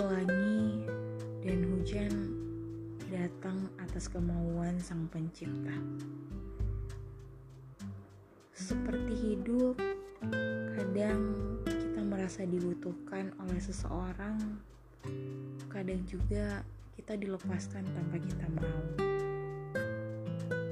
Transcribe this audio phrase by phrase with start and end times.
[0.00, 0.88] pelangi
[1.44, 2.12] dan hujan
[3.12, 5.76] datang atas kemauan Sang Pencipta.
[8.56, 9.76] Seperti hidup,
[10.72, 11.36] kadang
[11.68, 14.40] kita merasa dibutuhkan oleh seseorang,
[15.68, 16.64] kadang juga
[16.96, 18.80] kita dilepaskan tanpa kita mau.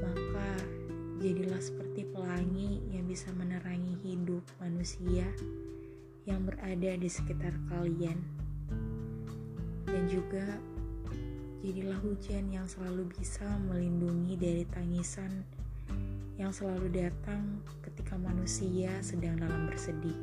[0.08, 0.50] Maka,
[1.20, 5.28] jadilah seperti pelangi yang bisa menerangi hidup manusia
[6.24, 8.47] yang berada di sekitar kalian.
[10.08, 10.56] Juga
[11.60, 15.44] jadilah hujan yang selalu bisa melindungi dari tangisan
[16.40, 20.16] yang selalu datang ketika manusia sedang dalam bersedih.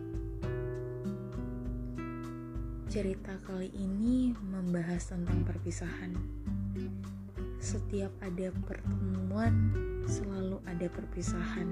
[2.90, 6.18] Cerita kali ini membahas tentang perpisahan.
[7.62, 9.54] Setiap ada pertemuan,
[10.10, 11.70] selalu ada perpisahan.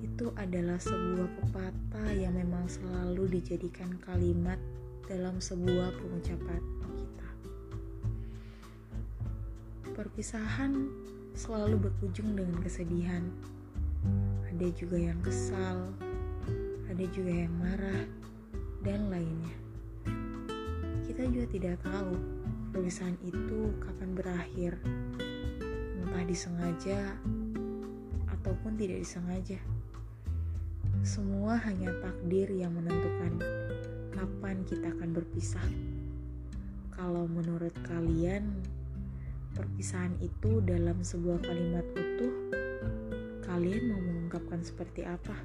[0.00, 4.56] Itu adalah sebuah pepatah yang memang selalu dijadikan kalimat
[5.04, 6.62] dalam sebuah pengucapan
[6.96, 7.28] kita.
[9.92, 10.72] Perpisahan
[11.36, 13.24] selalu berujung dengan kesedihan.
[14.48, 15.92] Ada juga yang kesal,
[16.86, 18.06] ada juga yang marah,
[18.86, 19.56] dan lainnya.
[21.04, 22.14] Kita juga tidak tahu
[22.70, 24.72] perpisahan itu kapan berakhir,
[26.00, 27.18] entah disengaja
[28.30, 29.58] ataupun tidak disengaja.
[31.02, 33.63] Semua hanya takdir yang menentukan
[34.24, 35.68] kapan kita akan berpisah.
[36.96, 38.56] Kalau menurut kalian,
[39.52, 42.32] perpisahan itu dalam sebuah kalimat utuh,
[43.44, 45.36] kalian mau mengungkapkan seperti apa?